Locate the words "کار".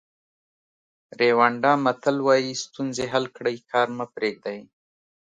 3.71-3.87